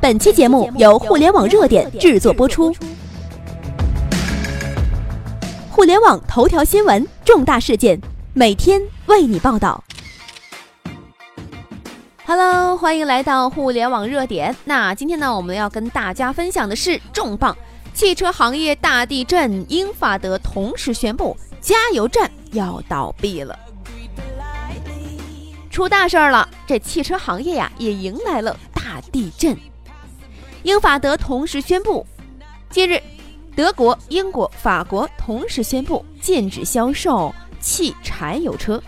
[0.00, 2.74] 本期节目由互联网热点制作播出。
[5.70, 8.00] 互联网头条新闻，重大事件，
[8.32, 9.84] 每天为你报道。
[12.24, 14.56] Hello，欢迎来到互联网热点。
[14.64, 17.54] 那今天呢，我们要跟大家分享的是重磅：
[17.92, 23.58] 汽车行业大地震，英法德同时宣布加油站要倒闭了。
[25.70, 26.48] 出大事儿了！
[26.66, 29.54] 这汽车行业呀，也迎来了大地震。
[30.62, 32.06] 英法德同时宣布，
[32.68, 33.02] 近日，
[33.56, 38.82] 德国、英国、法国同时宣布禁止销售汽柴油车。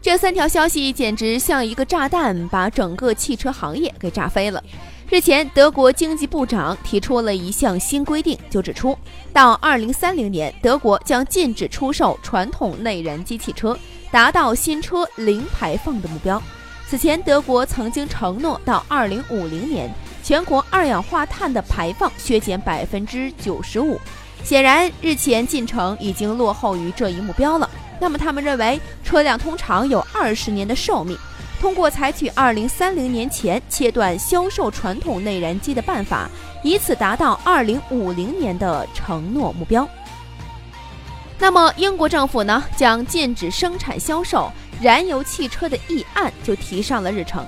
[0.00, 4.62] 这三条消息简直像一个炸弹，把整个汽车行业给炸飞了。
[5.10, 8.96] 日前，德国经济部长提出了一项新规定，就指出，
[9.32, 13.76] 到2030年，德国将禁止出售传统内燃机汽车，
[14.12, 16.40] 达到新车零排放的目标。
[16.88, 19.90] 此前，德国曾经承诺到2050年，
[20.22, 23.98] 全国二氧化碳的排放削减百分之九十五。
[24.44, 27.68] 显然，日前进程已经落后于这一目标了。
[27.98, 31.16] 那么，他们认为，车辆通常有二十年的寿命，
[31.58, 36.28] 通过采取2030年前切断销售传统内燃机的办法，
[36.62, 39.88] 以此达到2050年的承诺目标。
[41.38, 44.52] 那么，英国政府呢，将禁止生产销售。
[44.80, 47.46] 燃油汽车的议案就提上了日程。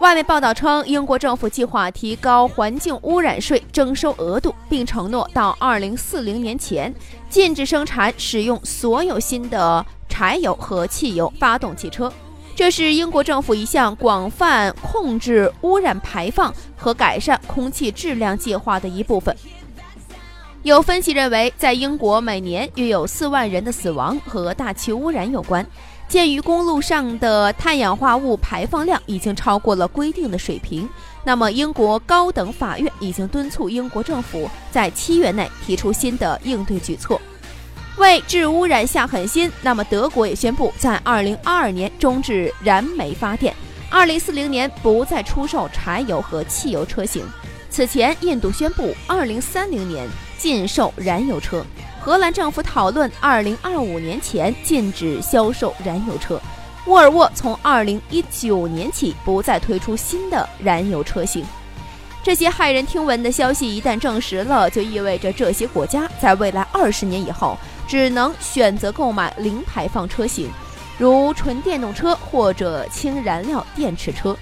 [0.00, 6.94] 外媒报道称，英国政府计划提高环境污染税征收额度，并承诺到2040年前
[7.28, 12.12] 禁止生产使用所有新的柴油和汽油发动汽车。
[12.54, 19.36] 这是英国政府一项广泛控制污染排放和改善空气质量计划的一部分。
[20.62, 25.64] 有分析认为，在英国每年约有4万人的死亡和大气污染有关。
[26.08, 30.88] 鉴于公路上的碳氧化物排放量已经超过了规定的水平，
[31.22, 37.20] 那么英国高等法院已经敦促英国政府在七月内提出新的应对举措，
[37.98, 39.52] 为治污染下狠心。
[39.60, 43.54] 那么德国也宣布在二零二二年终止燃煤发电，
[43.90, 47.22] 二零四零年不再出售柴油和汽油车型。
[47.68, 50.08] 此前，印度宣布二零三零年
[50.38, 51.62] 禁售燃油车。
[52.00, 56.40] 荷兰政府讨论二零二五年前禁止销售燃油车。
[56.86, 61.44] 沃尔沃从二零一九年起不再推出新的燃油车型。
[62.22, 70.50] 这些骇人听闻的消息一旦证实了，就意味着这些国家在未来二十年以后只能选择购买零排放车型，
[70.98, 74.36] 如纯电动车或者氢燃料电池车。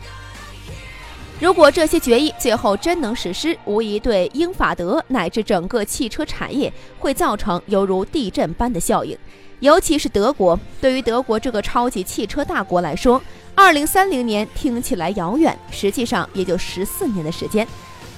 [1.38, 9.16] 如果这些决议最后真能实施，无疑对英法德乃至整个汽车产业会造成犹如地震般的效应。
[9.60, 13.20] 尤其是德国，对于德国这个超级汽车大国来说，
[13.54, 17.68] 二零三零年听起来遥远，实际上也就十四年的时间，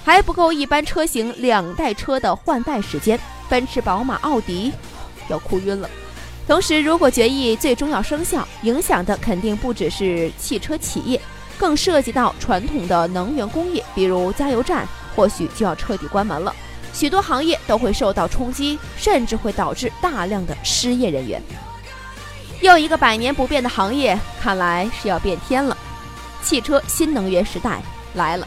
[0.05, 3.19] 还不够一般车型两代车的换代时间。
[3.49, 4.71] 奔驰、宝马、奥迪
[5.29, 5.91] 要哭晕了。
[6.47, 11.21] 同时，如果决议最终要生效，影响的肯定不只是汽车企业。
[11.59, 16.55] 更涉及到传统的能源工业，比如加油站，或许就要彻底关门了。
[16.95, 21.43] 许多行业都会受到冲击，甚至会导致大量的失业人员。
[22.61, 25.77] 又一个百年不变的行业，看来是要变天了。
[26.43, 27.81] 汽车新能源时代
[28.15, 28.47] 来了。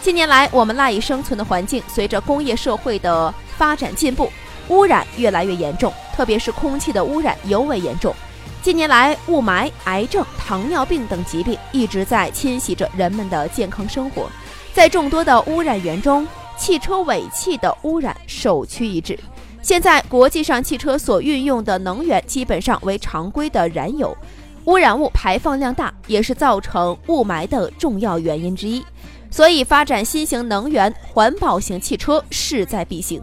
[0.00, 4.30] 近年来，我们赖以生存的环境随着工业社会的发展进步，
[4.68, 8.14] 污染越来越严重，特别是空气的污染尤为严重。
[8.64, 14.26] 近年来，雾霾、癌症、糖尿病等疾病一直在侵袭着人们的健康生活。
[14.72, 16.26] 在众多的污染源中，
[16.56, 19.20] 汽车尾气的污染首屈一指。
[19.60, 24.16] 现在，国际上汽车所运用的能源基本上为常规的燃油，
[24.64, 28.82] 污染物排放量大，也是造成雾霾的重要原因之一。
[29.30, 33.22] 所以，发展新型能源环保型汽车势在必行。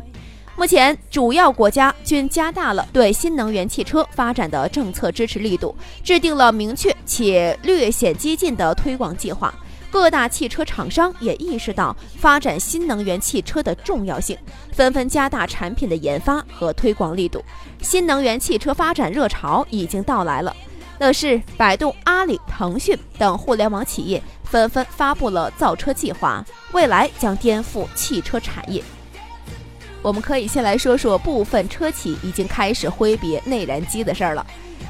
[0.57, 9.53] 目前，主要国家均加大了对新能源汽车发展的政策支持力度，制定了明确且略显激进的推广计划。
[9.89, 14.37] 各大汽车厂商也意识到发展新能源汽车的重要性，
[14.71, 17.43] 纷纷加大产品的研发和推广力度。
[17.81, 20.55] 新能源汽车发展热潮已经到来了。
[20.99, 28.83] 乐视、百度、阿里、腾讯等互联网企业纷纷发布了造车计划，未来将颠覆汽车产业。
[30.01, 34.45] 我们可以先来说说部分车企已经开始挥别内燃机的事儿了。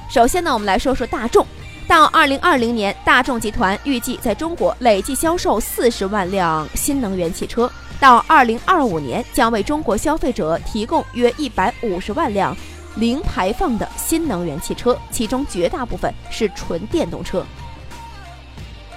[0.10, 1.46] 首先呢，我们来说说大众。
[1.88, 7.68] 到二零二零年，大众集团预计在中国累计销售四十万辆新能源汽车；
[8.00, 12.56] 到二零二五年，将为中国消费者提供约一百五十万辆
[12.96, 17.46] 零排放的新能源汽车，其中绝大部分是纯电动车。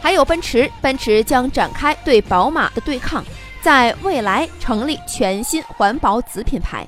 [0.00, 3.24] 还有奔驰，奔驰将展开对宝马的对抗，
[3.64, 6.86] 在未来成立全新环保子品牌。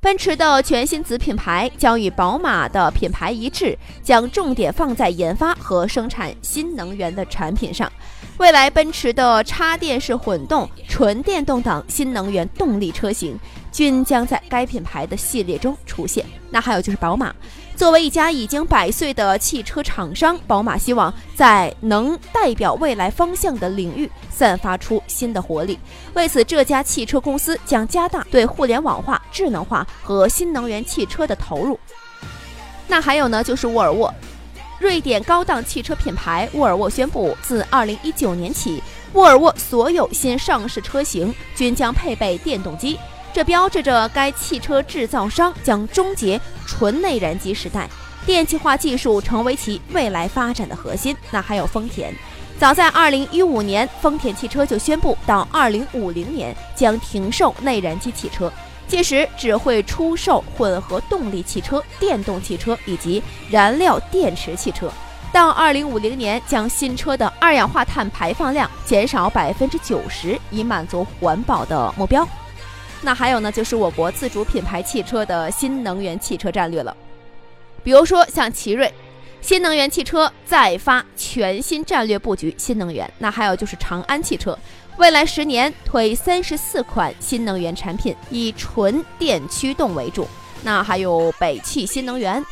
[0.00, 7.90] 奔驰的全新子品牌将与宝马的品牌一致，将重点放在研发和生产新能源的产品上。
[8.38, 13.38] 未来，奔驰的插电式混动、纯电动等新能源动力车型
[13.70, 16.26] 均将在该品牌的系列中出现。
[16.50, 17.32] 那还有就是宝马，
[17.76, 25.78] 作为一家已经百岁的汽车厂商，宝马希望在能代表未来方向的领域散发出新的活力。
[26.14, 31.78] 为此，这家汽车公司将加大对互联网化、智能化和新能源汽车的投入。
[32.88, 34.12] 那还有呢，就是沃尔沃。
[34.78, 38.82] 瑞典高档汽车品牌沃尔沃宣布，自2019年起，
[39.12, 42.98] 沃尔沃所有新上市车型均将配备电动机。
[43.36, 47.86] 这标志着该汽车制造商将终结纯内燃机时代，
[48.24, 51.14] 电气化技术成为其未来发展的核心。
[51.30, 52.10] 那还有丰田，
[52.58, 58.50] 早在2015年，丰田汽车就宣布，到2050年将停售内燃机汽车。
[58.88, 64.90] 届时只会出售混合动力汽车、电动汽车以及燃料电池汽车。
[65.30, 72.26] 到二零五零年，将新车的二氧化碳排放量减少百分之九十，以满足环保的目标。
[73.02, 76.96] 那还有呢，就是我国自主品牌汽车的新能源汽车战略了。
[77.84, 78.92] 比如说像奇瑞，
[79.40, 83.08] 新能源汽车再发全新战略布局新能源。
[83.18, 84.58] 那还有就是长安汽车。
[84.96, 90.26] 未来十年推三十四款新能源产品，以纯电驱动为主。
[90.62, 92.42] 那还有北汽新能源，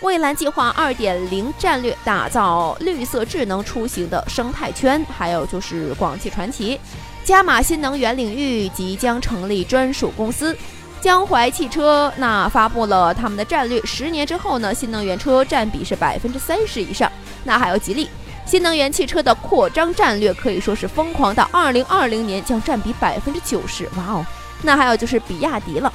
[0.00, 5.04] 蔚蓝计划二点零战略，打造绿色智能出行的生态圈。
[5.04, 6.80] 还有就是广汽传祺，
[7.24, 10.56] 加码新能源领域，即将成立专属公司。
[11.00, 17.10] 江淮汽车那发布了他们的战略，十年之后呢，新能源车占比是百分之三十以上。
[17.44, 18.08] 那还有吉利。
[18.44, 24.26] 新能源汽车的扩张战略可以说是疯狂到二零二零年将占比百分之九十，哇哦！
[24.60, 25.92] 那还有就是比亚迪了，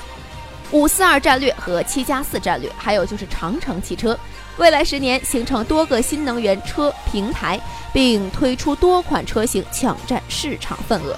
[0.72, 4.18] 五四二战略和七加四战略，还有就是长城汽车，
[4.58, 7.60] 未来十年形成多个新能源车平台，
[7.94, 11.16] 并推出多款车型抢占市场份额。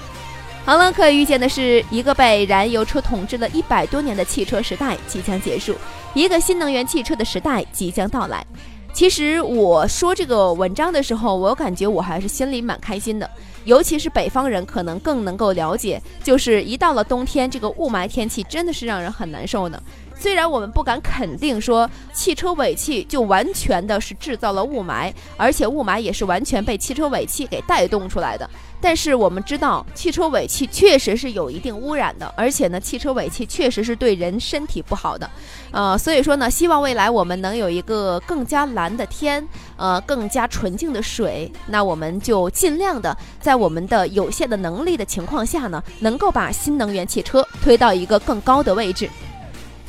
[0.64, 5.74] 好了，可以预见的是，一个被燃油车统治了一百多年的汽车时代即将结束，
[6.14, 8.44] 一个新能源汽车的时代即将到来。
[8.92, 13.30] 其实我说这个文章的时候，我感觉我还是心里蛮开心的。
[13.64, 19.80] 尤其是北方人，可能更能够了解，就是一到了冬天，这个雾霾天气真的是让人很难受的。
[20.18, 28.48] 虽然我们不敢肯定说汽车尾气就完全的是制造了雾霾，而且雾霾也是完全被汽车尾气给带动出来的。
[28.80, 35.28] 但是我们知道，汽车尾气确实是有一定污染的，而且呢，汽车尾气确实是对人身体不好的。
[35.72, 41.50] 呃，所以说呢，希望未来我们能有一个更加蓝的天，呃，更加纯净的水。
[41.66, 49.10] 那我们就尽量的在我们的有限的能力的情况下呢，能够把新能源汽车推到一个更高的位置。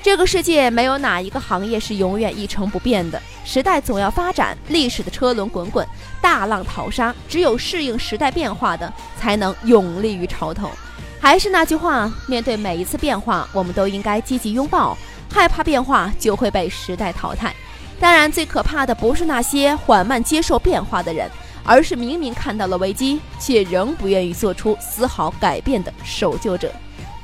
[0.01, 5.85] 这个世界没有哪一个行业是永远一成不变的，时代总要发展，历史的车轮滚滚，
[6.21, 10.71] 大浪淘沙，只有适应时代变化的，才能永立于潮头。
[11.19, 14.97] 还是那句话，面对每一次变化，我们都应该积极拥抱，
[15.29, 17.53] 害怕变化就会被时代淘汰。
[17.99, 21.29] 当然，最可怕的不是那些缓慢接受变化的人，
[21.65, 26.71] 而是明明看到了危机，却仍不愿意做出丝毫改变的守旧者。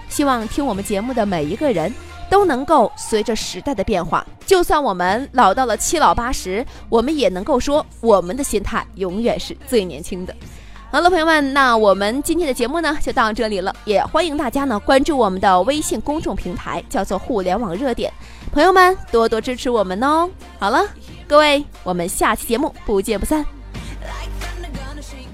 [0.09, 1.91] 希望听我们节目的每一个人。
[2.29, 10.35] 都能够随着时代的变化，就算我们老到了七老八十，我们也能够说我们的心态永远是最年轻的。
[10.91, 18.11] 好了，朋友们，那我们今天的节目呢就到这里了，也欢迎大家呢关注我们的微信公众平台，叫做“互联网热点”，
[18.53, 20.29] 朋友们多多支持我们哦。
[20.57, 20.85] 好了，
[21.27, 23.45] 各位，我们下期节目不见不散。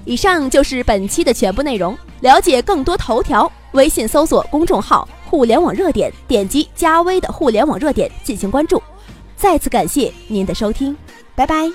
[0.04, 5.08] 以上就是本期的全部内容，了解更多头条，微信搜索公众号。
[5.32, 8.82] 互联网热点，点击加微的互联网热点进行关注。
[9.34, 10.94] 再次感谢您的收听，
[11.34, 11.72] 拜拜。